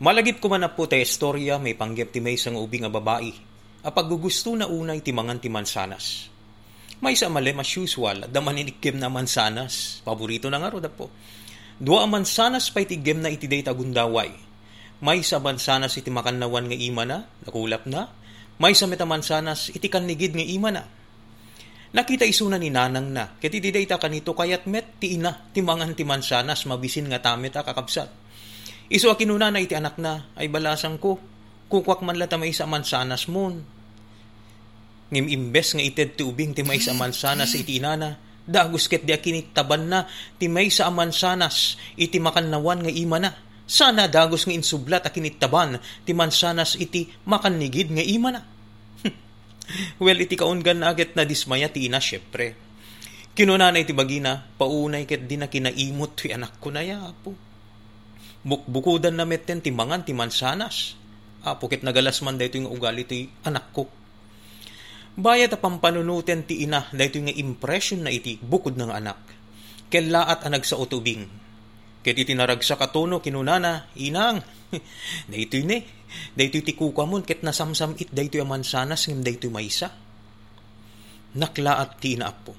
[0.00, 3.34] Malagip ko man po tayo istorya may panggap ti may isang ubing nga babae.
[3.82, 6.32] Apag gugusto na unay ti mangan ti mansanas.
[7.02, 9.98] May sa mali as usual, daman inikim na mansanas.
[10.06, 11.10] Paborito na nga ro po.
[11.82, 14.30] Dua mansanas pa iti gem na iti day tagundaway.
[15.02, 18.06] May sa mansanas iti makannawan nga ima na, nakulap na.
[18.62, 20.86] May sa meta mansanas iti kanigid nga ima na.
[21.90, 25.58] Nakita isuna ni nanang na, ket iti day ta kanito kayat met ti ina ti
[25.58, 28.08] mangan ti mansanas mabisin nga tamit a kakabsat.
[28.90, 31.20] Iso akinuna na iti anak na, ay balasang ko,
[31.70, 33.62] kukwak man lata may sa mansanas mon.
[35.12, 39.14] Ngim imbes nga ited ti ubing ti may sa mansanas iti inana, dagos ket di
[39.14, 40.08] akinit taban na
[40.40, 43.30] ti may sa amansanas iti makannawan nga ima na.
[43.68, 48.40] Sana dagos nga insublat akinit taban ti mansanas iti makannigid nga ima na.
[50.02, 52.58] well, iti kaungan na agad na dismaya ti ina syempre.
[53.32, 57.00] Kinuna na iti bagina, paunay ket di na kinaimot ti anak ko na ya.
[58.42, 60.98] Bukbukudan na metten ti mangan ti mansanas.
[61.42, 63.86] Apo ket nagalas man dayto yung ugali ti anak ko.
[65.12, 65.60] Bayat a
[66.46, 69.18] ti ina dayto nga impression na iti bukod ng anak.
[69.92, 71.28] Kelaat anag sa utubing.
[72.02, 74.42] Ket iti naragsa katono kinunana, inang,
[75.30, 75.78] dayto ni,
[76.34, 79.92] dayto ti kukamon ket nasamsam it dayto yung mansanas ngem dayto maysa.
[81.38, 82.56] Naklaat ti ina apo.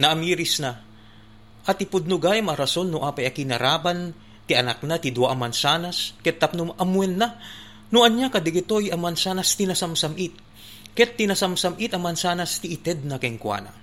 [0.00, 0.72] Naamiris na,
[1.68, 4.16] at ipudnugay marason no apay akinaraban
[4.48, 7.40] ti anak na ti dua amansanas ket tapno amwen na.
[7.90, 10.34] No anya kadigitoy amansanas ti nasamsamit
[10.94, 13.80] ket tinasamsamit amansanas ti ited na kengkuana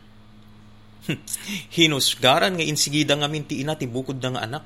[1.76, 4.66] hinusgaran nga insigida ngamin ti ina ti bukod nga anak.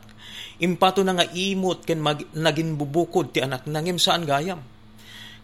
[0.62, 4.62] Impato na nga imot ken mag, nagin bubukod ti anak nangem saan gayam.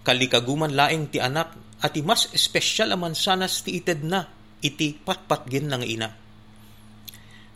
[0.05, 4.25] Kalikaguman laeng ti anak at ti mas espesyal amansanas ti ited na
[4.61, 6.09] iti patpatgen na nga ina.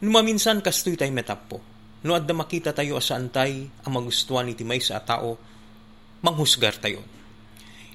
[0.01, 1.70] Numaminsan kastoy tayo metapo
[2.01, 5.37] no adda makita tayo asaantay ang magustuhan iti may sa tao,
[6.25, 7.05] manghusgar tayo.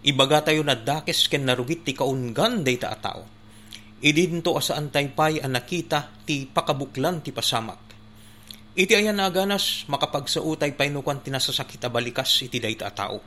[0.07, 3.27] Ibaga tayo na dakes ken narugit ti kaungan day ta tao.
[3.99, 7.83] Idinto asaantay pay ang nakita ti pakabuklan ti pasamak.
[8.77, 13.19] Iti ayan na ganas makapagsautay pay nukan tinasasakit a balikas iti day ta tao.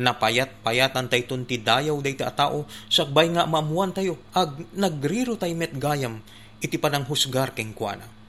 [0.00, 5.52] Napayat payatan tay ti dayaw day ta tao sakbay nga maamuan tayo ag nagriro tay
[5.52, 6.24] met gayam
[6.62, 8.21] iti panang husgar keng kuana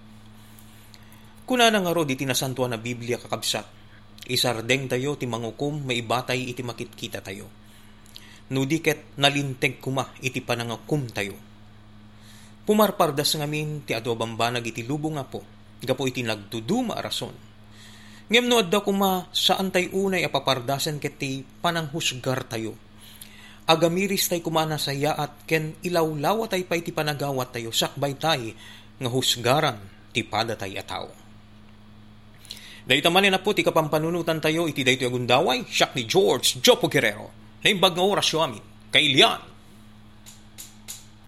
[1.44, 3.68] Kuna na nga ro di tinasantuan na Biblia kakabsat.
[4.31, 7.52] Isardeng tayo ti mangukum maibatay iti makitkita tayo.
[8.56, 11.36] Nudiket nalinteg kuma iti panangakum tayo.
[12.64, 15.44] Pumarpardas ngamin ti adobambanag iti lubong nga po.
[15.84, 17.36] Gapo iti nagduduma rason.
[18.31, 22.72] Ngem no adda kuma saan tay unay apapardasan ket ti pananghusgar tayo.
[23.68, 28.56] Agamiris tay kumana sa yaat ken ilawlawa tay pa iti panagawat tayo sakbay tay
[28.96, 29.75] nga husgaran
[30.16, 31.23] ti pada tay ataw.
[32.84, 37.32] Man na po, ti kapampanunutan tayo, iti dahito agundaway, siyak ni George Jopo Guerrero.
[37.64, 39.53] Naimbag nga orasyo amin, kay Ilian